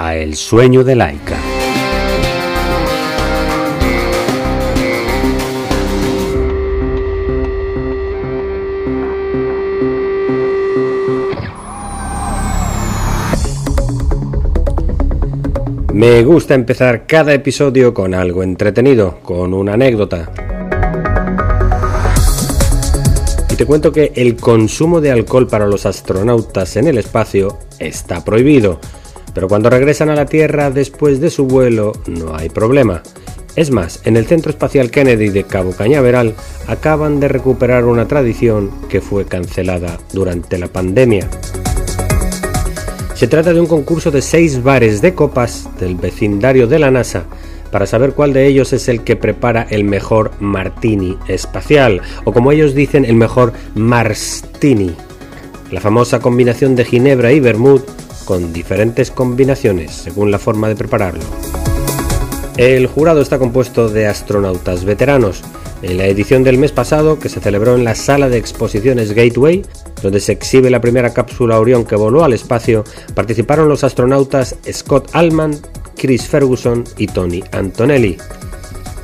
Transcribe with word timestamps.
El 0.00 0.36
sueño 0.36 0.84
de 0.84 0.94
Laika. 0.94 1.36
Me 15.92 16.22
gusta 16.22 16.54
empezar 16.54 17.06
cada 17.06 17.34
episodio 17.34 17.92
con 17.92 18.14
algo 18.14 18.42
entretenido, 18.44 19.18
con 19.22 19.52
una 19.52 19.74
anécdota. 19.74 20.30
Y 23.50 23.56
te 23.56 23.66
cuento 23.66 23.92
que 23.92 24.12
el 24.14 24.36
consumo 24.36 25.00
de 25.00 25.10
alcohol 25.10 25.48
para 25.48 25.66
los 25.66 25.84
astronautas 25.84 26.76
en 26.76 26.86
el 26.86 26.98
espacio 26.98 27.58
está 27.80 28.24
prohibido 28.24 28.80
pero 29.38 29.46
cuando 29.46 29.70
regresan 29.70 30.10
a 30.10 30.16
la 30.16 30.26
Tierra 30.26 30.72
después 30.72 31.20
de 31.20 31.30
su 31.30 31.46
vuelo 31.46 31.92
no 32.08 32.34
hay 32.34 32.48
problema. 32.48 33.04
Es 33.54 33.70
más, 33.70 34.00
en 34.04 34.16
el 34.16 34.26
Centro 34.26 34.50
Espacial 34.50 34.90
Kennedy 34.90 35.28
de 35.28 35.44
Cabo 35.44 35.70
Cañaveral 35.70 36.34
acaban 36.66 37.20
de 37.20 37.28
recuperar 37.28 37.84
una 37.84 38.08
tradición 38.08 38.68
que 38.88 39.00
fue 39.00 39.26
cancelada 39.26 40.00
durante 40.12 40.58
la 40.58 40.66
pandemia. 40.66 41.28
Se 43.14 43.28
trata 43.28 43.52
de 43.52 43.60
un 43.60 43.68
concurso 43.68 44.10
de 44.10 44.22
seis 44.22 44.60
bares 44.60 45.00
de 45.02 45.14
copas 45.14 45.68
del 45.78 45.94
vecindario 45.94 46.66
de 46.66 46.80
la 46.80 46.90
NASA 46.90 47.22
para 47.70 47.86
saber 47.86 48.14
cuál 48.14 48.32
de 48.32 48.48
ellos 48.48 48.72
es 48.72 48.88
el 48.88 49.04
que 49.04 49.14
prepara 49.14 49.68
el 49.70 49.84
mejor 49.84 50.32
martini 50.40 51.16
espacial, 51.28 52.02
o 52.24 52.32
como 52.32 52.50
ellos 52.50 52.74
dicen, 52.74 53.04
el 53.04 53.14
mejor 53.14 53.52
marstini. 53.76 54.96
La 55.70 55.80
famosa 55.80 56.18
combinación 56.18 56.74
de 56.74 56.84
ginebra 56.84 57.30
y 57.30 57.38
vermut 57.38 57.84
con 58.28 58.52
diferentes 58.52 59.10
combinaciones 59.10 59.90
según 59.90 60.30
la 60.30 60.38
forma 60.38 60.68
de 60.68 60.76
prepararlo. 60.76 61.22
El 62.58 62.86
jurado 62.86 63.22
está 63.22 63.38
compuesto 63.38 63.88
de 63.88 64.06
astronautas 64.06 64.84
veteranos. 64.84 65.42
En 65.80 65.96
la 65.96 66.04
edición 66.04 66.44
del 66.44 66.58
mes 66.58 66.70
pasado, 66.70 67.18
que 67.18 67.30
se 67.30 67.40
celebró 67.40 67.74
en 67.74 67.84
la 67.84 67.94
sala 67.94 68.28
de 68.28 68.36
exposiciones 68.36 69.14
Gateway, 69.14 69.64
donde 70.02 70.20
se 70.20 70.32
exhibe 70.32 70.68
la 70.68 70.82
primera 70.82 71.14
cápsula 71.14 71.58
Orión 71.58 71.86
que 71.86 71.96
voló 71.96 72.22
al 72.22 72.34
espacio, 72.34 72.84
participaron 73.14 73.66
los 73.66 73.82
astronautas 73.82 74.56
Scott 74.70 75.08
Allman, 75.14 75.56
Chris 75.96 76.26
Ferguson 76.26 76.84
y 76.98 77.06
Tony 77.06 77.42
Antonelli. 77.52 78.18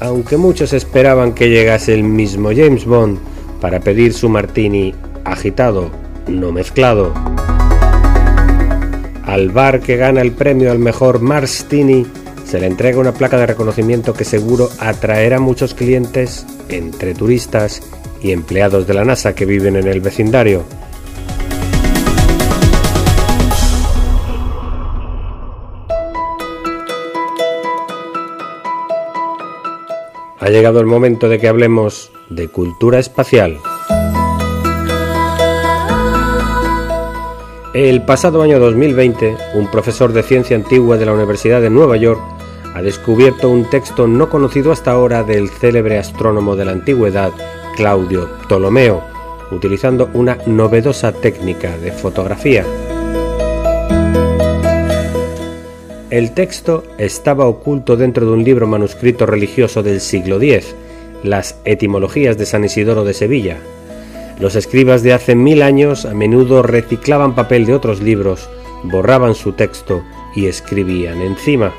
Aunque 0.01 0.37
muchos 0.37 0.75
esperaban 0.75 1.33
que 1.33 1.49
llegase 1.49 1.95
el 1.95 2.05
mismo 2.05 2.51
James 2.55 2.85
Bond 2.85 3.19
para 3.63 3.81
pedir 3.81 4.13
su 4.13 4.29
martini 4.29 4.95
agitado, 5.25 5.91
no 6.29 6.53
mezclado. 6.53 7.15
Al 9.35 9.51
bar 9.51 9.81
que 9.81 9.97
gana 9.97 10.21
el 10.21 10.31
premio 10.31 10.71
al 10.71 10.79
mejor 10.79 11.21
Marstini 11.21 12.07
se 12.45 12.61
le 12.61 12.67
entrega 12.67 13.01
una 13.01 13.15
placa 13.15 13.37
de 13.37 13.47
reconocimiento 13.47 14.15
que 14.15 14.25
seguro 14.25 14.69
atraerá 14.79 15.41
muchos 15.41 15.75
clientes 15.75 16.47
entre 16.69 17.15
turistas 17.15 17.83
y 18.23 18.31
empleados 18.31 18.87
de 18.87 18.95
la 18.95 19.05
NASA 19.05 19.35
que 19.35 19.45
viven 19.45 19.75
en 19.75 19.89
el 19.89 20.01
vecindario. 20.01 20.63
Ha 30.39 30.49
llegado 30.49 30.79
el 30.79 30.87
momento 30.87 31.29
de 31.29 31.41
que 31.41 31.49
hablemos 31.49 32.13
de 32.31 32.47
cultura 32.47 33.01
espacial. 33.01 33.59
El 37.75 38.03
pasado 38.03 38.41
año 38.41 38.61
2020, 38.61 39.37
un 39.55 39.69
profesor 39.69 40.13
de 40.13 40.23
ciencia 40.23 40.55
antigua 40.55 40.97
de 40.97 41.07
la 41.07 41.13
Universidad 41.13 41.61
de 41.61 41.71
Nueva 41.71 41.97
York 41.97 42.21
ha 42.73 42.81
descubierto 42.83 43.51
un 43.51 43.69
texto 43.69 44.07
no 44.07 44.31
conocido 44.31 44.71
hasta 44.71 44.93
ahora 44.93 45.25
del 45.25 45.49
célebre 45.49 45.99
astrónomo 45.99 46.55
de 46.55 46.67
la 46.67 46.71
antigüedad 46.71 47.33
Claudio 47.75 48.31
Ptolomeo, 48.43 49.03
utilizando 49.51 50.09
una 50.15 50.39
novedosa 50.47 51.11
técnica 51.11 51.77
de 51.77 51.91
fotografía. 51.91 52.65
El 56.11 56.31
texto 56.31 56.85
estaba 56.97 57.47
oculto 57.47 57.97
dentro 57.97 58.25
de 58.25 58.33
un 58.35 58.45
libro 58.45 58.69
manuscrito 58.69 59.27
religioso 59.27 59.83
del 59.83 60.01
siglo 60.01 60.41
X, 60.41 60.77
las 61.25 61.59
Etimologías 61.65 62.39
de 62.39 62.47
San 62.47 62.63
Isidoro 62.63 63.05
de 63.05 63.15
Sevilla, 63.15 63.59
los 64.39 64.57
escribas 64.57 65.03
de 65.03 65.13
hace 65.13 65.35
mil 65.35 65.63
años 65.63 66.05
a 66.05 66.15
menudo 66.15 66.63
reciclaban 66.63 67.35
papel 67.35 67.67
de 67.67 67.75
otros 67.75 68.01
libros, 68.01 68.49
borraban 68.83 69.35
su 69.35 69.53
texto 69.53 70.03
y 70.35 70.47
escribían 70.47 71.23
encima. 71.23 71.73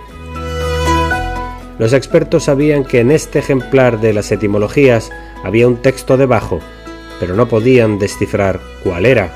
Los 1.78 1.92
expertos 1.92 2.46
sabían 2.46 2.86
que 2.86 3.02
en 3.02 3.12
este 3.12 3.40
ejemplar 3.40 4.00
de 4.00 4.14
las 4.14 4.32
etimologías 4.32 5.12
había 5.44 5.68
un 5.68 5.78
texto 5.78 6.16
debajo, 6.16 6.62
pero 7.20 7.36
no 7.36 7.48
podían 7.48 8.00
descifrar 8.00 8.62
cuál 8.84 9.06
era. 9.06 9.32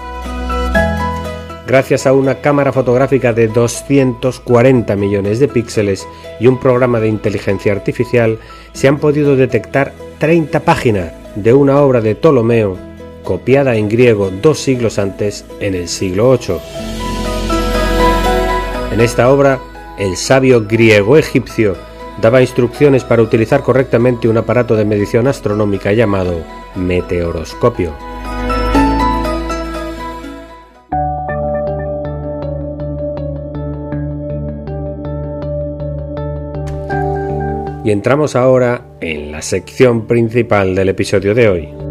Gracias 1.68 2.08
a 2.08 2.14
una 2.14 2.36
cámara 2.36 2.72
fotográfica 2.72 3.34
de 3.34 3.48
240 3.50 4.96
millones 4.96 5.40
de 5.40 5.50
píxeles 5.50 6.08
y 6.40 6.48
un 6.48 6.60
programa 6.60 7.00
de 7.00 7.10
inteligencia 7.10 7.74
artificial, 7.74 8.40
se 8.74 8.88
han 8.88 8.98
podido 8.98 9.36
detectar 9.36 9.94
30 10.18 10.62
páginas 10.62 11.12
de 11.36 11.54
una 11.54 11.80
obra 11.82 12.02
de 12.02 12.16
Ptolomeo 12.16 12.89
copiada 13.24 13.76
en 13.76 13.90
griego 13.90 14.32
dos 14.42 14.60
siglos 14.60 15.00
antes, 15.00 15.46
en 15.60 15.76
el 15.76 15.88
siglo 15.88 16.38
VIII. 16.38 16.58
En 18.92 19.02
esta 19.02 19.30
obra, 19.30 19.60
el 19.98 20.18
sabio 20.18 20.66
griego 20.66 21.18
egipcio 21.18 21.76
daba 22.22 22.42
instrucciones 22.42 23.04
para 23.04 23.22
utilizar 23.22 23.62
correctamente 23.62 24.28
un 24.28 24.38
aparato 24.38 24.76
de 24.76 24.86
medición 24.86 25.28
astronómica 25.28 25.94
llamado 25.94 26.44
meteoroscopio. 26.76 27.94
Y 37.86 37.92
entramos 37.92 38.36
ahora 38.36 38.82
en 39.00 39.32
la 39.32 39.42
sección 39.42 40.06
principal 40.06 40.76
del 40.76 40.90
episodio 40.90 41.34
de 41.34 41.50
hoy 41.50 41.89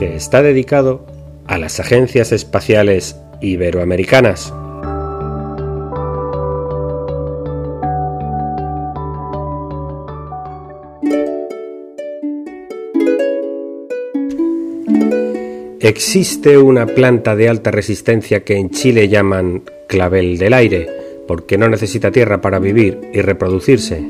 que 0.00 0.16
está 0.16 0.40
dedicado 0.40 1.04
a 1.46 1.58
las 1.58 1.78
agencias 1.78 2.32
espaciales 2.32 3.16
iberoamericanas. 3.42 4.50
Existe 15.80 16.56
una 16.56 16.86
planta 16.86 17.36
de 17.36 17.50
alta 17.50 17.70
resistencia 17.70 18.42
que 18.42 18.56
en 18.56 18.70
Chile 18.70 19.10
llaman 19.10 19.64
clavel 19.86 20.38
del 20.38 20.54
aire, 20.54 20.88
porque 21.28 21.58
no 21.58 21.68
necesita 21.68 22.10
tierra 22.10 22.40
para 22.40 22.58
vivir 22.58 22.98
y 23.12 23.20
reproducirse. 23.20 24.02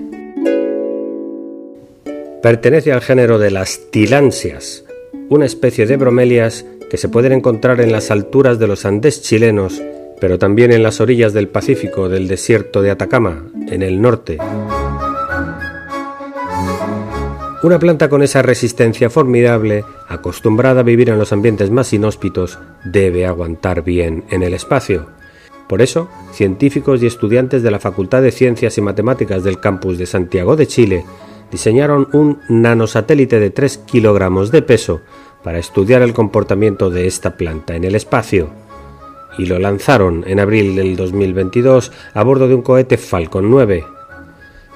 Pertenece 2.41 2.93
al 2.93 3.01
género 3.01 3.41
de 3.41 3.51
las 3.51 3.91
tilansias, 3.91 4.85
una 5.31 5.47
especie 5.47 5.87
de 5.87 5.97
bromelias 5.97 6.67
que 6.91 6.97
se 6.97 7.09
pueden 7.09 7.33
encontrar 7.33 7.81
en 7.81 7.93
las 7.93 8.11
alturas 8.11 8.59
de 8.59 8.67
los 8.67 8.85
Andes 8.85 9.23
chilenos, 9.23 9.81
pero 10.21 10.39
también 10.39 10.73
en 10.73 10.83
las 10.83 11.01
orillas 11.01 11.33
del 11.33 11.49
Pacífico 11.49 12.09
del 12.09 12.27
desierto 12.27 12.83
de 12.83 12.91
Atacama, 12.91 13.45
en 13.69 13.83
el 13.83 14.03
norte. 14.03 14.39
Una 17.63 17.79
planta 17.79 18.09
con 18.09 18.23
esa 18.23 18.43
resistencia 18.43 19.09
formidable, 19.09 19.85
acostumbrada 20.09 20.81
a 20.81 20.85
vivir 20.85 21.11
en 21.11 21.19
los 21.19 21.33
ambientes 21.33 21.71
más 21.71 21.93
inhóspitos, 21.93 22.59
debe 22.85 23.25
aguantar 23.25 23.85
bien 23.85 24.25
en 24.31 24.43
el 24.43 24.53
espacio. 24.53 25.07
Por 25.69 25.81
eso, 25.81 26.09
científicos 26.33 27.01
y 27.03 27.07
estudiantes 27.07 27.63
de 27.63 27.71
la 27.71 27.79
Facultad 27.79 28.23
de 28.23 28.33
Ciencias 28.33 28.77
y 28.79 28.81
Matemáticas 28.81 29.45
del 29.45 29.61
campus 29.61 29.97
de 29.97 30.07
Santiago 30.07 30.57
de 30.57 30.67
Chile 30.67 31.05
diseñaron 31.51 32.09
un 32.13 32.39
nanosatélite 32.49 33.41
de 33.41 33.51
3 33.51 33.79
kilogramos 33.79 34.51
de 34.51 34.63
peso 34.63 35.01
para 35.43 35.59
estudiar 35.59 36.03
el 36.03 36.13
comportamiento 36.13 36.91
de 36.91 37.07
esta 37.07 37.37
planta 37.37 37.77
en 37.77 37.85
el 37.85 37.95
espacio. 37.95 38.51
y 39.39 39.47
lo 39.47 39.61
lanzaron 39.61 40.25
en 40.27 40.41
abril 40.41 40.75
del 40.75 40.97
2022 40.97 41.93
a 42.15 42.23
bordo 42.25 42.49
de 42.49 42.57
un 42.57 42.63
cohete 42.63 42.99
Falcon 42.99 43.49
9. 43.49 43.85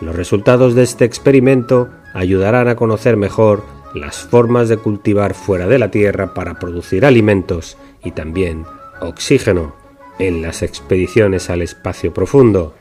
Los 0.01 0.15
resultados 0.15 0.75
de 0.75 0.85
este 0.85 1.05
experimento 1.05 1.91
ayudarán 2.15 2.69
a 2.69 2.77
conocer 2.77 3.17
mejor 3.17 3.65
las 3.95 4.19
formas 4.19 4.69
de 4.69 4.77
cultivar 4.77 5.35
fuera 5.35 5.67
de 5.67 5.79
la 5.79 5.91
Tierra 5.91 6.35
para 6.35 6.59
producir 6.59 7.05
alimentos 7.05 7.77
y 8.03 8.13
también 8.13 8.65
oxígeno 9.01 9.75
en 10.19 10.43
las 10.43 10.63
expediciones 10.63 11.51
al 11.51 11.63
espacio 11.63 12.15
profundo. 12.15 12.75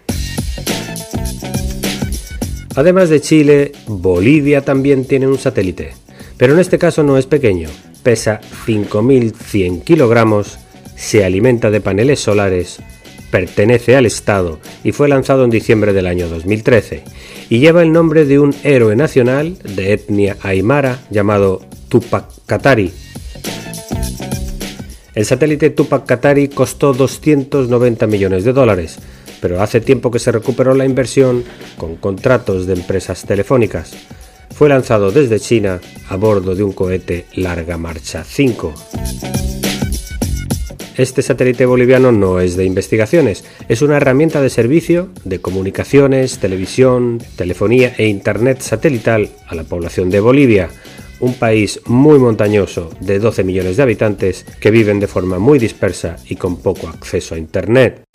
Además 2.76 3.10
de 3.10 3.22
Chile, 3.22 3.72
Bolivia 3.88 4.62
también 4.62 5.06
tiene 5.06 5.28
un 5.28 5.38
satélite, 5.38 5.94
pero 6.38 6.54
en 6.54 6.60
este 6.60 6.80
caso 6.80 7.04
no 7.04 7.18
es 7.18 7.28
pequeño, 7.28 7.70
pesa 8.02 8.42
5.100 8.66 9.84
kilogramos, 9.84 10.58
se 10.96 11.24
alimenta 11.24 11.70
de 11.70 11.82
paneles 11.82 12.20
solares, 12.20 12.80
pertenece 13.30 13.96
al 13.96 14.06
Estado 14.06 14.60
y 14.84 14.92
fue 14.92 15.08
lanzado 15.08 15.44
en 15.44 15.50
diciembre 15.52 15.94
del 15.94 16.08
año 16.08 16.28
2013 16.30 17.04
y 17.50 17.60
lleva 17.60 17.84
el 17.84 17.92
nombre 17.92 18.26
de 18.26 18.40
un 18.40 18.56
héroe 18.64 18.96
nacional 18.96 19.58
de 19.64 19.94
etnia 19.94 20.38
aymara 20.42 21.00
llamado 21.12 21.62
Tupac 21.90 22.26
Katari. 22.46 22.92
El 25.16 25.26
satélite 25.26 25.70
Tupac 25.70 26.06
Katari 26.08 26.48
costó 26.48 26.94
290 26.94 28.08
millones 28.08 28.44
de 28.44 28.54
dólares, 28.54 28.98
pero 29.44 29.62
hace 29.62 29.82
tiempo 29.82 30.10
que 30.10 30.20
se 30.20 30.32
recuperó 30.32 30.74
la 30.74 30.86
inversión 30.86 31.44
con 31.78 31.98
contratos 31.98 32.66
de 32.66 32.76
empresas 32.76 33.26
telefónicas. 33.26 33.92
Fue 34.56 34.70
lanzado 34.70 35.12
desde 35.12 35.38
China 35.38 35.82
a 36.08 36.16
bordo 36.16 36.56
de 36.56 36.64
un 36.64 36.72
cohete 36.72 37.26
Larga 37.36 37.78
Marcha 37.78 38.24
5. 38.24 38.74
Este 40.96 41.22
satélite 41.22 41.66
boliviano 41.66 42.14
no 42.14 42.40
es 42.40 42.56
de 42.56 42.64
investigaciones, 42.64 43.44
es 43.68 43.82
una 43.82 43.98
herramienta 43.98 44.42
de 44.42 44.50
servicio 44.50 45.10
de 45.26 45.42
comunicaciones, 45.42 46.40
televisión, 46.40 47.22
telefonía 47.36 47.96
e 47.98 48.08
internet 48.08 48.62
satelital 48.62 49.30
a 49.50 49.56
la 49.56 49.66
población 49.66 50.10
de 50.10 50.22
Bolivia, 50.22 50.70
un 51.20 51.34
país 51.34 51.82
muy 51.86 52.18
montañoso 52.18 52.92
de 53.02 53.20
12 53.20 53.44
millones 53.44 53.76
de 53.76 53.84
habitantes 53.84 54.46
que 54.62 54.72
viven 54.72 55.02
de 55.02 55.08
forma 55.08 55.38
muy 55.38 55.60
dispersa 55.60 56.16
y 56.30 56.38
con 56.38 56.62
poco 56.62 56.88
acceso 56.88 57.36
a 57.36 57.38
internet. 57.38 58.06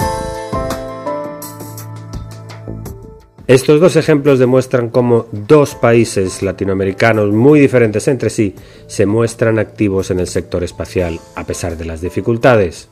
Estos 3.49 3.81
dos 3.81 3.97
ejemplos 3.97 4.39
demuestran 4.39 4.91
cómo 4.91 5.27
dos 5.33 5.75
países 5.75 6.43
latinoamericanos 6.43 7.33
muy 7.33 7.61
diferentes 7.61 8.07
entre 8.07 8.29
sí 8.29 8.55
se 8.89 9.07
muestran 9.07 9.59
activos 9.59 10.11
en 10.11 10.21
el 10.21 10.27
sector 10.27 10.63
espacial 10.63 11.19
a 11.35 11.45
pesar 11.45 11.79
de 11.79 11.87
las 11.87 12.03
dificultades. 12.03 12.91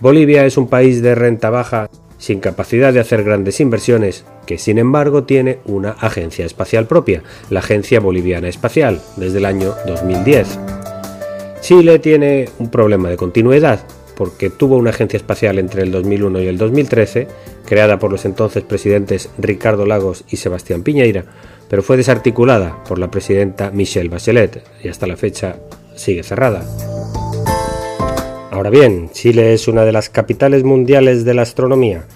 Bolivia 0.00 0.44
es 0.44 0.58
un 0.58 0.68
país 0.68 1.00
de 1.00 1.14
renta 1.14 1.48
baja, 1.48 1.88
sin 2.18 2.40
capacidad 2.40 2.92
de 2.92 3.00
hacer 3.00 3.24
grandes 3.24 3.58
inversiones, 3.58 4.26
que 4.44 4.58
sin 4.58 4.76
embargo 4.76 5.24
tiene 5.24 5.60
una 5.64 5.92
agencia 5.92 6.44
espacial 6.44 6.86
propia, 6.86 7.22
la 7.48 7.60
Agencia 7.60 7.98
Boliviana 7.98 8.48
Espacial, 8.48 9.00
desde 9.16 9.38
el 9.38 9.46
año 9.46 9.74
2010. 9.86 10.58
Chile 11.62 11.98
tiene 12.00 12.50
un 12.58 12.70
problema 12.70 13.08
de 13.08 13.16
continuidad, 13.16 13.80
porque 14.14 14.50
tuvo 14.50 14.76
una 14.76 14.90
agencia 14.90 15.16
espacial 15.16 15.58
entre 15.58 15.82
el 15.82 15.90
2001 15.90 16.42
y 16.42 16.46
el 16.48 16.58
2013, 16.58 17.28
creada 17.66 17.98
por 17.98 18.10
los 18.10 18.24
entonces 18.24 18.62
presidentes 18.62 19.30
Ricardo 19.36 19.84
Lagos 19.84 20.24
y 20.30 20.36
Sebastián 20.36 20.82
Piñeira, 20.82 21.24
pero 21.68 21.82
fue 21.82 21.96
desarticulada 21.96 22.82
por 22.84 22.98
la 22.98 23.10
presidenta 23.10 23.70
Michelle 23.70 24.08
Bachelet 24.08 24.64
y 24.82 24.88
hasta 24.88 25.06
la 25.06 25.16
fecha 25.16 25.56
sigue 25.96 26.22
cerrada. 26.22 26.64
Ahora 28.50 28.70
bien, 28.70 29.10
Chile 29.10 29.52
es 29.52 29.68
una 29.68 29.84
de 29.84 29.92
las 29.92 30.08
capitales 30.08 30.64
mundiales 30.64 31.24
de 31.26 31.34
la 31.34 31.42
astronomía, 31.42 32.06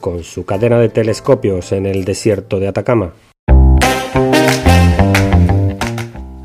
con 0.00 0.24
su 0.24 0.46
cadena 0.46 0.78
de 0.78 0.88
telescopios 0.88 1.72
en 1.72 1.84
el 1.84 2.04
desierto 2.04 2.58
de 2.58 2.68
Atacama. 2.68 3.12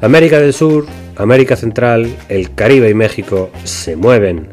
América 0.01 0.39
del 0.39 0.53
Sur, 0.53 0.85
América 1.15 1.55
Central, 1.55 2.13
el 2.29 2.53
Caribe 2.53 2.89
y 2.89 2.93
México 2.93 3.49
se 3.63 3.95
mueven 3.95 4.49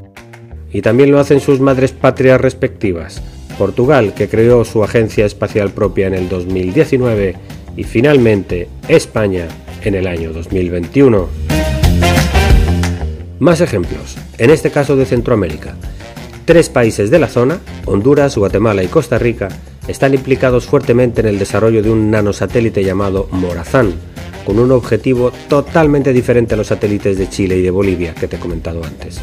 y 0.72 0.80
también 0.80 1.10
lo 1.10 1.18
hacen 1.18 1.40
sus 1.40 1.60
madres 1.60 1.92
patrias 1.92 2.40
respectivas, 2.40 3.22
Portugal, 3.54 4.14
que 4.14 4.28
creó 4.28 4.64
su 4.64 4.84
agencia 4.84 5.26
espacial 5.26 5.70
propia 5.70 6.06
en 6.06 6.14
el 6.14 6.28
2019, 6.28 7.34
y 7.76 7.84
finalmente 7.84 8.68
España 8.88 9.48
en 9.82 9.94
el 9.94 10.06
año 10.06 10.32
2021. 10.32 11.28
Más 13.38 13.60
ejemplos, 13.60 14.16
en 14.38 14.50
este 14.50 14.70
caso 14.70 14.96
de 14.96 15.06
Centroamérica. 15.06 15.74
Tres 16.44 16.68
países 16.68 17.10
de 17.10 17.18
la 17.18 17.28
zona, 17.28 17.60
Honduras, 17.86 18.36
Guatemala 18.36 18.82
y 18.82 18.88
Costa 18.88 19.18
Rica, 19.18 19.48
están 19.88 20.14
implicados 20.14 20.66
fuertemente 20.66 21.20
en 21.20 21.28
el 21.28 21.38
desarrollo 21.38 21.82
de 21.82 21.90
un 21.90 22.10
nanosatélite 22.10 22.84
llamado 22.84 23.28
Morazán, 23.30 23.92
con 24.46 24.58
un 24.58 24.72
objetivo 24.72 25.32
totalmente 25.48 26.12
diferente 26.12 26.54
a 26.54 26.56
los 26.56 26.68
satélites 26.68 27.18
de 27.18 27.28
Chile 27.28 27.56
y 27.56 27.62
de 27.62 27.70
Bolivia 27.70 28.14
que 28.14 28.28
te 28.28 28.36
he 28.36 28.38
comentado 28.38 28.84
antes. 28.84 29.20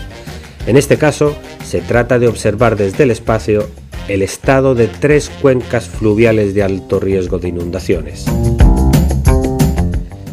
En 0.67 0.77
este 0.77 0.97
caso, 0.97 1.35
se 1.63 1.81
trata 1.81 2.19
de 2.19 2.27
observar 2.27 2.75
desde 2.75 3.03
el 3.03 3.11
espacio 3.11 3.67
el 4.07 4.21
estado 4.21 4.75
de 4.75 4.87
tres 4.87 5.29
cuencas 5.41 5.87
fluviales 5.87 6.53
de 6.53 6.63
alto 6.63 6.99
riesgo 6.99 7.39
de 7.39 7.49
inundaciones. 7.49 8.25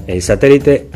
El 0.07 0.23
satélite 0.23 0.89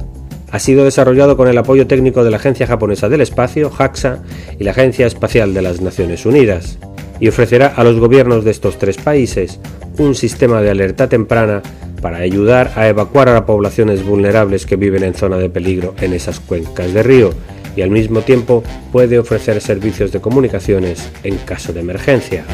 ha 0.50 0.58
sido 0.58 0.84
desarrollado 0.84 1.36
con 1.36 1.48
el 1.48 1.58
apoyo 1.58 1.86
técnico 1.86 2.24
de 2.24 2.30
la 2.30 2.36
Agencia 2.36 2.66
Japonesa 2.66 3.08
del 3.08 3.20
Espacio, 3.20 3.70
JAXA, 3.70 4.22
y 4.58 4.64
la 4.64 4.72
Agencia 4.72 5.06
Espacial 5.06 5.54
de 5.54 5.62
las 5.62 5.80
Naciones 5.80 6.26
Unidas, 6.26 6.78
y 7.20 7.28
ofrecerá 7.28 7.68
a 7.68 7.84
los 7.84 7.98
gobiernos 7.98 8.44
de 8.44 8.50
estos 8.50 8.78
tres 8.78 8.96
países 8.96 9.60
un 9.98 10.14
sistema 10.14 10.60
de 10.60 10.70
alerta 10.70 11.08
temprana 11.08 11.62
para 12.00 12.18
ayudar 12.18 12.72
a 12.74 12.88
evacuar 12.88 13.28
a 13.28 13.34
las 13.34 13.42
poblaciones 13.42 14.04
vulnerables 14.04 14.66
que 14.66 14.76
viven 14.76 15.04
en 15.04 15.14
zona 15.14 15.38
de 15.38 15.48
peligro 15.48 15.94
en 16.00 16.12
esas 16.12 16.40
cuencas 16.40 16.92
de 16.92 17.02
río 17.02 17.30
y 17.76 17.82
al 17.82 17.90
mismo 17.90 18.22
tiempo 18.22 18.62
puede 18.90 19.18
ofrecer 19.18 19.60
servicios 19.60 20.12
de 20.12 20.20
comunicaciones 20.20 21.10
en 21.22 21.38
caso 21.38 21.72
de 21.72 21.80
emergencia. 21.80 22.44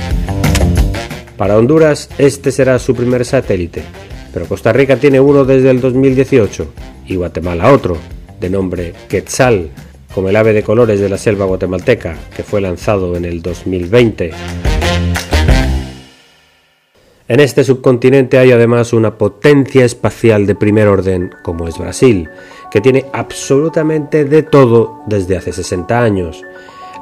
Para 1.37 1.57
Honduras 1.57 2.09
este 2.19 2.51
será 2.51 2.79
su 2.79 2.95
primer 2.95 3.25
satélite, 3.25 3.83
pero 4.33 4.47
Costa 4.47 4.73
Rica 4.73 4.97
tiene 4.97 5.21
uno 5.21 5.45
desde 5.45 5.71
el 5.71 5.81
2018 5.81 6.73
y 7.07 7.17
Guatemala 7.17 7.73
otro, 7.73 7.97
de 8.41 8.51
nombre 8.51 8.95
Quetzal, 9.09 9.71
como 10.15 10.29
el 10.29 10.37
ave 10.37 10.53
de 10.53 10.63
colores 10.63 11.01
de 11.01 11.09
la 11.09 11.19
selva 11.19 11.45
guatemalteca, 11.45 12.17
que 12.35 12.43
fue 12.43 12.61
lanzado 12.61 13.17
en 13.17 13.25
el 13.25 13.41
2020. 13.41 14.33
En 17.29 17.41
este 17.41 17.63
subcontinente 17.63 18.39
hay 18.39 18.53
además 18.53 18.95
una 18.95 19.19
potencia 19.19 19.85
espacial 19.85 20.47
de 20.47 20.55
primer 20.55 20.89
orden 20.89 21.31
como 21.43 21.69
es 21.69 21.77
Brasil, 21.77 22.31
que 22.71 22.81
tiene 22.81 23.07
absolutamente 23.13 24.25
de 24.25 24.43
todo 24.43 25.03
desde 25.07 25.37
hace 25.37 25.53
60 25.53 26.01
años. 26.01 26.43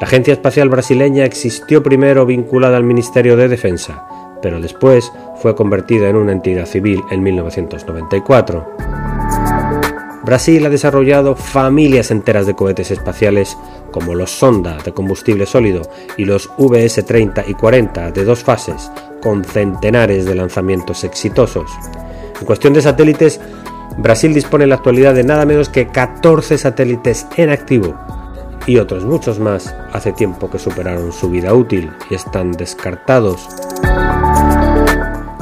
La 0.01 0.07
Agencia 0.07 0.35
Espacial 0.35 0.69
Brasileña 0.69 1.25
existió 1.25 1.83
primero 1.83 2.27
vinculada 2.27 2.77
al 2.77 2.85
Ministerio 2.85 3.37
de 3.37 3.49
Defensa, 3.49 4.05
pero 4.43 4.61
después 4.61 5.11
fue 5.41 5.55
convertida 5.55 6.09
en 6.09 6.17
una 6.17 6.33
entidad 6.33 6.67
civil 6.67 7.03
en 7.11 7.23
1994. 7.23 8.67
Brasil 10.27 10.67
ha 10.67 10.71
desarrollado 10.71 11.37
familias 11.37 12.11
enteras 12.11 12.47
de 12.47 12.55
cohetes 12.55 12.91
espaciales 12.91 13.57
como 13.93 14.17
los 14.17 14.33
Sonda 14.33 14.77
de 14.85 14.93
combustible 14.93 15.47
sólido 15.47 15.83
y 16.17 16.25
los 16.25 16.51
VS-30 16.59 17.45
y 17.47 17.55
40 17.55 18.11
de 18.11 18.25
dos 18.25 18.43
fases, 18.43 18.91
con 19.23 19.45
centenares 19.45 20.25
de 20.25 20.35
lanzamientos 20.35 21.05
exitosos. 21.05 21.71
En 22.41 22.45
cuestión 22.45 22.73
de 22.75 22.83
satélites, 22.83 23.41
Brasil 23.99 24.35
dispone 24.35 24.65
en 24.65 24.71
la 24.71 24.77
actualidad 24.77 25.15
de 25.15 25.25
nada 25.25 25.47
menos 25.47 25.69
que 25.69 25.89
14 25.89 26.59
satélites 26.59 27.27
en 27.37 27.51
activo 27.51 27.95
y 28.67 28.79
otros 28.79 29.05
muchos 29.05 29.39
más 29.39 29.75
hace 29.93 30.13
tiempo 30.13 30.51
que 30.51 30.59
superaron 30.59 31.13
su 31.13 31.31
vida 31.31 31.55
útil 31.55 31.91
y 32.11 32.15
están 32.15 32.53
descartados. 32.53 33.49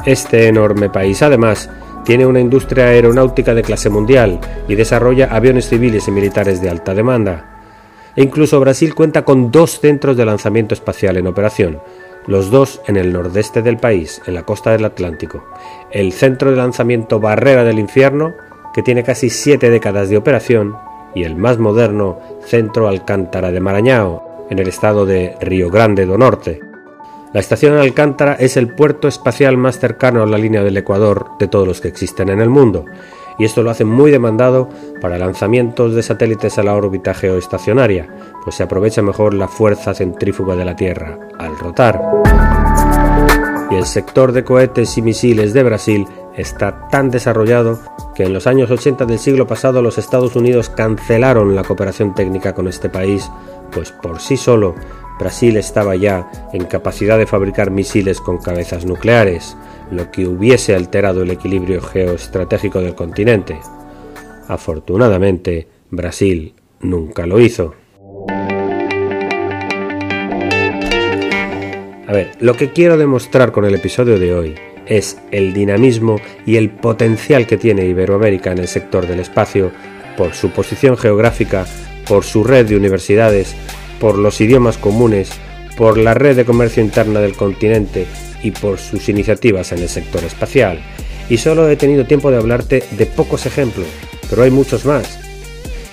Este 0.05 0.47
enorme 0.47 0.89
país 0.89 1.21
además 1.21 1.69
tiene 2.05 2.25
una 2.25 2.39
industria 2.39 2.85
aeronáutica 2.85 3.53
de 3.53 3.63
clase 3.63 3.89
mundial 3.89 4.39
y 4.67 4.75
desarrolla 4.75 5.35
aviones 5.35 5.67
civiles 5.67 6.07
y 6.07 6.11
militares 6.11 6.61
de 6.61 6.69
alta 6.69 6.93
demanda. 6.93 7.51
E 8.15 8.23
incluso 8.23 8.59
Brasil 8.59 8.95
cuenta 8.95 9.25
con 9.25 9.51
dos 9.51 9.79
centros 9.79 10.15
de 10.15 10.25
lanzamiento 10.25 10.73
espacial 10.73 11.17
en 11.17 11.27
operación, 11.27 11.81
los 12.27 12.51
dos 12.51 12.81
en 12.87 12.95
el 12.95 13.11
nordeste 13.11 13.61
del 13.61 13.77
país, 13.77 14.21
en 14.25 14.35
la 14.35 14.43
costa 14.43 14.71
del 14.71 14.85
Atlántico. 14.85 15.43
El 15.91 16.13
centro 16.13 16.51
de 16.51 16.57
lanzamiento 16.57 17.19
Barrera 17.19 17.63
del 17.63 17.79
Infierno, 17.79 18.33
que 18.75 18.83
tiene 18.83 19.03
casi 19.03 19.29
siete 19.29 19.69
décadas 19.69 20.09
de 20.09 20.17
operación, 20.17 20.75
y 21.15 21.23
el 21.23 21.37
más 21.37 21.57
moderno 21.57 22.19
Centro 22.45 22.89
Alcántara 22.89 23.49
de 23.49 23.61
Marañao, 23.61 24.47
en 24.49 24.59
el 24.59 24.67
estado 24.67 25.05
de 25.05 25.37
Río 25.39 25.69
Grande 25.69 26.05
do 26.05 26.17
Norte. 26.17 26.59
La 27.31 27.39
estación 27.39 27.77
Alcántara 27.77 28.33
es 28.33 28.57
el 28.57 28.75
puerto 28.75 29.07
espacial 29.07 29.55
más 29.55 29.79
cercano 29.79 30.23
a 30.23 30.25
la 30.25 30.37
línea 30.37 30.61
del 30.61 30.75
Ecuador 30.75 31.27
de 31.39 31.47
todos 31.47 31.65
los 31.65 31.79
que 31.79 31.87
existen 31.87 32.27
en 32.27 32.41
el 32.41 32.49
mundo, 32.49 32.83
y 33.39 33.45
esto 33.45 33.63
lo 33.63 33.69
hace 33.69 33.85
muy 33.85 34.11
demandado 34.11 34.67
para 34.99 35.17
lanzamientos 35.17 35.95
de 35.95 36.03
satélites 36.03 36.57
a 36.57 36.63
la 36.63 36.75
órbita 36.75 37.13
geoestacionaria, 37.13 38.09
pues 38.43 38.57
se 38.57 38.63
aprovecha 38.63 39.01
mejor 39.01 39.33
la 39.33 39.47
fuerza 39.47 39.93
centrífuga 39.93 40.57
de 40.57 40.65
la 40.65 40.75
Tierra 40.75 41.17
al 41.39 41.57
rotar. 41.57 42.01
Y 43.71 43.75
el 43.75 43.85
sector 43.85 44.33
de 44.33 44.43
cohetes 44.43 44.97
y 44.97 45.01
misiles 45.01 45.53
de 45.53 45.63
Brasil 45.63 46.05
está 46.35 46.89
tan 46.89 47.09
desarrollado 47.09 47.79
que 48.15 48.23
en 48.23 48.33
los 48.33 48.47
años 48.47 48.71
80 48.71 49.05
del 49.05 49.19
siglo 49.19 49.45
pasado 49.45 49.81
los 49.81 49.97
Estados 49.97 50.35
Unidos 50.35 50.69
cancelaron 50.69 51.53
la 51.53 51.63
cooperación 51.63 52.15
técnica 52.15 52.55
con 52.55 52.67
este 52.67 52.89
país, 52.89 53.29
pues 53.71 53.91
por 53.91 54.21
sí 54.21 54.37
solo 54.37 54.73
Brasil 55.19 55.57
estaba 55.57 55.95
ya 55.95 56.31
en 56.53 56.65
capacidad 56.65 57.17
de 57.17 57.27
fabricar 57.27 57.71
misiles 57.71 58.21
con 58.21 58.37
cabezas 58.37 58.85
nucleares, 58.85 59.55
lo 59.91 60.11
que 60.11 60.27
hubiese 60.27 60.75
alterado 60.75 61.23
el 61.23 61.31
equilibrio 61.31 61.81
geoestratégico 61.81 62.79
del 62.81 62.95
continente. 62.95 63.59
Afortunadamente, 64.47 65.67
Brasil 65.91 66.53
nunca 66.79 67.25
lo 67.25 67.39
hizo. 67.39 67.75
A 72.07 72.11
ver, 72.11 72.31
lo 72.39 72.53
que 72.53 72.71
quiero 72.71 72.97
demostrar 72.97 73.51
con 73.51 73.65
el 73.65 73.75
episodio 73.75 74.19
de 74.19 74.33
hoy 74.33 74.55
es 74.87 75.17
el 75.31 75.53
dinamismo 75.53 76.19
y 76.45 76.57
el 76.57 76.69
potencial 76.69 77.47
que 77.47 77.57
tiene 77.57 77.85
Iberoamérica 77.85 78.51
en 78.51 78.59
el 78.59 78.67
sector 78.67 79.07
del 79.07 79.19
espacio 79.19 79.71
por 80.17 80.33
su 80.33 80.49
posición 80.51 80.97
geográfica, 80.97 81.65
por 82.07 82.23
su 82.23 82.43
red 82.43 82.65
de 82.65 82.77
universidades, 82.77 83.55
por 83.99 84.17
los 84.17 84.39
idiomas 84.41 84.77
comunes, 84.77 85.31
por 85.77 85.97
la 85.97 86.13
red 86.13 86.35
de 86.35 86.45
comercio 86.45 86.83
interna 86.83 87.19
del 87.19 87.35
continente 87.35 88.05
y 88.43 88.51
por 88.51 88.79
sus 88.79 89.09
iniciativas 89.09 89.71
en 89.71 89.79
el 89.79 89.89
sector 89.89 90.23
espacial. 90.23 90.79
Y 91.29 91.37
solo 91.37 91.69
he 91.69 91.75
tenido 91.75 92.05
tiempo 92.05 92.31
de 92.31 92.37
hablarte 92.37 92.83
de 92.91 93.05
pocos 93.05 93.45
ejemplos, 93.45 93.87
pero 94.29 94.43
hay 94.43 94.51
muchos 94.51 94.85
más. 94.85 95.19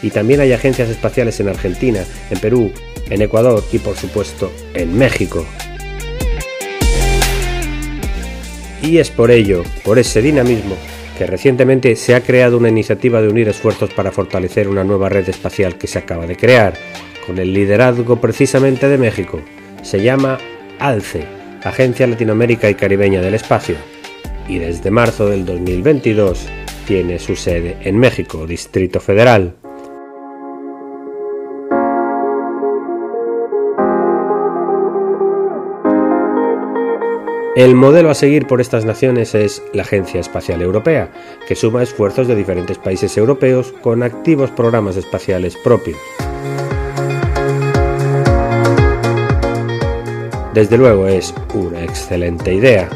Y 0.02 0.10
también 0.10 0.40
hay 0.40 0.52
agencias 0.52 0.88
espaciales 0.88 1.38
en 1.40 1.48
Argentina, 1.48 2.04
en 2.30 2.38
Perú, 2.38 2.70
en 3.08 3.22
Ecuador 3.22 3.62
y 3.72 3.78
por 3.78 3.96
supuesto 3.96 4.52
en 4.74 4.96
México. 4.96 5.46
Y 8.82 8.98
es 8.98 9.10
por 9.10 9.30
ello, 9.30 9.62
por 9.84 9.98
ese 9.98 10.20
dinamismo, 10.20 10.76
que 11.16 11.26
recientemente 11.26 11.94
se 11.96 12.14
ha 12.14 12.22
creado 12.22 12.58
una 12.58 12.68
iniciativa 12.68 13.22
de 13.22 13.28
unir 13.28 13.48
esfuerzos 13.48 13.90
para 13.94 14.10
fortalecer 14.10 14.68
una 14.68 14.82
nueva 14.82 15.08
red 15.08 15.28
espacial 15.28 15.78
que 15.78 15.86
se 15.86 15.98
acaba 15.98 16.26
de 16.26 16.36
crear, 16.36 16.74
con 17.26 17.38
el 17.38 17.54
liderazgo 17.54 18.20
precisamente 18.20 18.88
de 18.88 18.98
México. 18.98 19.40
Se 19.82 20.02
llama 20.02 20.38
ALCE, 20.80 21.24
Agencia 21.62 22.06
Latinoamérica 22.06 22.68
y 22.68 22.74
Caribeña 22.74 23.20
del 23.20 23.34
Espacio, 23.34 23.76
y 24.48 24.58
desde 24.58 24.90
marzo 24.90 25.28
del 25.28 25.44
2022 25.44 26.46
tiene 26.86 27.20
su 27.20 27.36
sede 27.36 27.76
en 27.82 27.98
México, 27.98 28.46
Distrito 28.46 28.98
Federal. 28.98 29.61
El 37.54 37.74
modelo 37.74 38.08
a 38.08 38.14
seguir 38.14 38.46
por 38.46 38.62
estas 38.62 38.86
naciones 38.86 39.34
es 39.34 39.62
la 39.74 39.82
Agencia 39.82 40.18
Espacial 40.18 40.62
Europea, 40.62 41.10
que 41.46 41.54
suma 41.54 41.82
esfuerzos 41.82 42.26
de 42.26 42.34
diferentes 42.34 42.78
países 42.78 43.18
europeos 43.18 43.74
con 43.82 44.02
activos 44.02 44.50
programas 44.50 44.96
espaciales 44.96 45.58
propios. 45.62 45.98
Desde 50.54 50.78
luego 50.78 51.08
es 51.08 51.34
una 51.52 51.84
excelente 51.84 52.54
idea. 52.54 52.88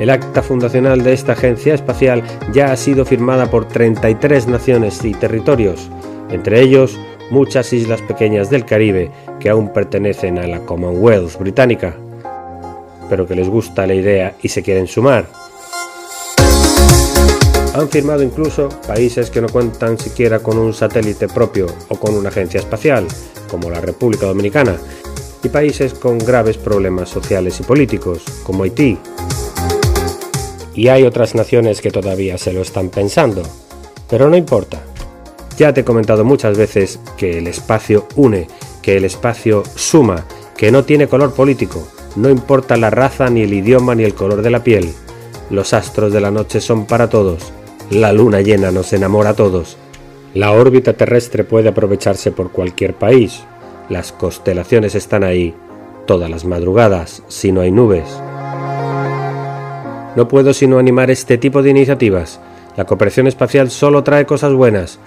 El 0.00 0.08
acta 0.08 0.42
fundacional 0.42 1.02
de 1.04 1.12
esta 1.12 1.32
agencia 1.32 1.74
espacial 1.74 2.22
ya 2.54 2.72
ha 2.72 2.76
sido 2.76 3.04
firmada 3.04 3.50
por 3.50 3.68
33 3.68 4.46
naciones 4.46 5.04
y 5.04 5.12
territorios, 5.12 5.90
entre 6.30 6.62
ellos 6.62 6.98
muchas 7.28 7.70
islas 7.74 8.00
pequeñas 8.00 8.48
del 8.48 8.64
Caribe 8.64 9.10
que 9.40 9.50
aún 9.50 9.74
pertenecen 9.74 10.38
a 10.38 10.46
la 10.46 10.60
Commonwealth 10.60 11.38
británica 11.38 11.94
pero 13.08 13.26
que 13.26 13.34
les 13.34 13.48
gusta 13.48 13.86
la 13.86 13.94
idea 13.94 14.36
y 14.42 14.48
se 14.48 14.62
quieren 14.62 14.86
sumar. 14.86 15.26
Han 17.74 17.88
firmado 17.88 18.22
incluso 18.22 18.68
países 18.86 19.30
que 19.30 19.40
no 19.40 19.48
cuentan 19.48 19.98
siquiera 19.98 20.40
con 20.40 20.58
un 20.58 20.74
satélite 20.74 21.28
propio 21.28 21.66
o 21.88 21.96
con 21.96 22.14
una 22.14 22.30
agencia 22.30 22.58
espacial, 22.58 23.06
como 23.48 23.70
la 23.70 23.80
República 23.80 24.26
Dominicana, 24.26 24.76
y 25.44 25.48
países 25.48 25.94
con 25.94 26.18
graves 26.18 26.56
problemas 26.56 27.08
sociales 27.08 27.60
y 27.60 27.62
políticos, 27.62 28.24
como 28.42 28.64
Haití. 28.64 28.98
Y 30.74 30.88
hay 30.88 31.04
otras 31.04 31.34
naciones 31.34 31.80
que 31.80 31.90
todavía 31.90 32.36
se 32.38 32.52
lo 32.52 32.62
están 32.62 32.88
pensando, 32.88 33.42
pero 34.08 34.28
no 34.28 34.36
importa. 34.36 34.82
Ya 35.56 35.72
te 35.72 35.82
he 35.82 35.84
comentado 35.84 36.24
muchas 36.24 36.56
veces 36.56 36.98
que 37.16 37.38
el 37.38 37.46
espacio 37.46 38.08
une, 38.16 38.48
que 38.82 38.96
el 38.96 39.04
espacio 39.04 39.62
suma, 39.74 40.24
que 40.56 40.72
no 40.72 40.84
tiene 40.84 41.06
color 41.06 41.32
político, 41.32 41.86
no 42.18 42.28
importa 42.30 42.76
la 42.76 42.90
raza, 42.90 43.30
ni 43.30 43.42
el 43.42 43.54
idioma, 43.54 43.94
ni 43.94 44.02
el 44.02 44.14
color 44.14 44.42
de 44.42 44.50
la 44.50 44.64
piel. 44.64 44.92
Los 45.50 45.72
astros 45.72 46.12
de 46.12 46.20
la 46.20 46.32
noche 46.32 46.60
son 46.60 46.84
para 46.84 47.08
todos. 47.08 47.52
La 47.90 48.12
luna 48.12 48.40
llena 48.40 48.72
nos 48.72 48.92
enamora 48.92 49.30
a 49.30 49.34
todos. 49.34 49.76
La 50.34 50.50
órbita 50.50 50.94
terrestre 50.94 51.44
puede 51.44 51.68
aprovecharse 51.68 52.32
por 52.32 52.50
cualquier 52.50 52.94
país. 52.94 53.44
Las 53.88 54.12
constelaciones 54.12 54.94
están 54.94 55.22
ahí 55.22 55.54
todas 56.06 56.28
las 56.28 56.44
madrugadas, 56.44 57.22
si 57.28 57.52
no 57.52 57.60
hay 57.60 57.70
nubes. 57.70 58.20
No 60.16 60.26
puedo 60.26 60.52
sino 60.52 60.78
animar 60.78 61.10
este 61.10 61.38
tipo 61.38 61.62
de 61.62 61.70
iniciativas. 61.70 62.40
La 62.76 62.84
cooperación 62.84 63.26
espacial 63.26 63.70
solo 63.70 64.02
trae 64.02 64.26
cosas 64.26 64.52
buenas. 64.52 64.98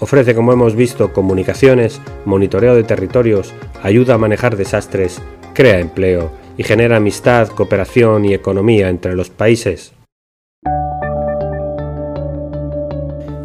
Ofrece, 0.00 0.34
como 0.34 0.52
hemos 0.52 0.74
visto, 0.74 1.12
comunicaciones, 1.12 2.00
monitoreo 2.24 2.74
de 2.74 2.82
territorios, 2.82 3.54
ayuda 3.82 4.14
a 4.14 4.18
manejar 4.18 4.56
desastres, 4.56 5.22
crea 5.56 5.80
empleo 5.80 6.30
y 6.58 6.64
genera 6.64 6.98
amistad, 6.98 7.48
cooperación 7.48 8.26
y 8.26 8.34
economía 8.34 8.90
entre 8.90 9.16
los 9.16 9.30
países. 9.30 9.94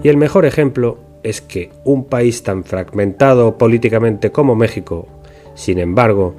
Y 0.04 0.10
el 0.10 0.18
mejor 0.18 0.46
ejemplo 0.46 1.00
es 1.24 1.40
que 1.40 1.70
un 1.86 2.04
país 2.04 2.44
tan 2.44 2.66
fragmentado 2.66 3.58
políticamente 3.58 4.30
como 4.30 4.56
México, 4.56 5.08
sin 5.56 5.80
embargo, 5.80 6.36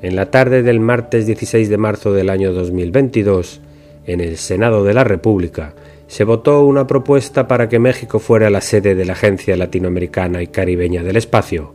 en 0.00 0.16
la 0.16 0.30
tarde 0.30 0.62
del 0.62 0.80
martes 0.80 1.26
16 1.26 1.68
de 1.68 1.76
marzo 1.76 2.12
del 2.14 2.30
año 2.30 2.54
2022, 2.54 3.60
en 4.06 4.20
el 4.20 4.38
Senado 4.38 4.84
de 4.84 4.94
la 4.94 5.04
República, 5.04 5.74
se 6.06 6.24
votó 6.24 6.64
una 6.64 6.86
propuesta 6.86 7.46
para 7.46 7.68
que 7.68 7.78
México 7.78 8.20
fuera 8.20 8.48
la 8.48 8.62
sede 8.62 8.94
de 8.94 9.04
la 9.04 9.12
Agencia 9.12 9.54
Latinoamericana 9.54 10.40
y 10.40 10.46
Caribeña 10.46 11.02
del 11.02 11.16
Espacio. 11.16 11.74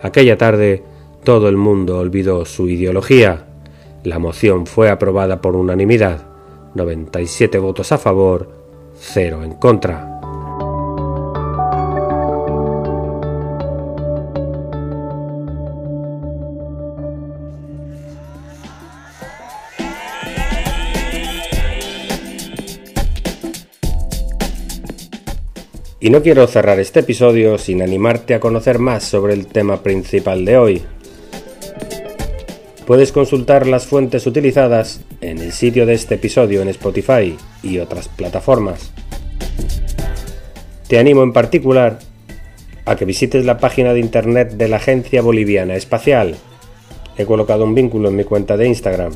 Aquella 0.00 0.38
tarde 0.38 0.84
todo 1.24 1.48
el 1.48 1.56
mundo 1.56 1.98
olvidó 1.98 2.44
su 2.44 2.68
ideología. 2.68 3.46
La 4.04 4.18
moción 4.18 4.66
fue 4.66 4.90
aprobada 4.90 5.40
por 5.40 5.56
unanimidad, 5.56 6.26
97 6.74 7.58
votos 7.58 7.92
a 7.92 7.98
favor, 7.98 8.50
0 8.94 9.42
en 9.44 9.54
contra. 9.54 10.18
Y 26.00 26.10
no 26.10 26.22
quiero 26.22 26.46
cerrar 26.46 26.78
este 26.78 27.00
episodio 27.00 27.58
sin 27.58 27.82
animarte 27.82 28.32
a 28.32 28.40
conocer 28.40 28.78
más 28.78 29.02
sobre 29.02 29.34
el 29.34 29.48
tema 29.48 29.82
principal 29.82 30.44
de 30.44 30.56
hoy, 30.56 30.82
Puedes 32.88 33.12
consultar 33.12 33.66
las 33.66 33.86
fuentes 33.86 34.26
utilizadas 34.26 35.02
en 35.20 35.40
el 35.40 35.52
sitio 35.52 35.84
de 35.84 35.92
este 35.92 36.14
episodio 36.14 36.62
en 36.62 36.68
Spotify 36.68 37.36
y 37.62 37.80
otras 37.80 38.08
plataformas. 38.08 38.92
Te 40.88 40.98
animo 40.98 41.22
en 41.22 41.34
particular 41.34 41.98
a 42.86 42.96
que 42.96 43.04
visites 43.04 43.44
la 43.44 43.58
página 43.58 43.92
de 43.92 44.00
internet 44.00 44.52
de 44.52 44.68
la 44.68 44.76
Agencia 44.76 45.20
Boliviana 45.20 45.76
Espacial. 45.76 46.36
He 47.18 47.26
colocado 47.26 47.64
un 47.64 47.74
vínculo 47.74 48.08
en 48.08 48.16
mi 48.16 48.24
cuenta 48.24 48.56
de 48.56 48.68
Instagram. 48.68 49.12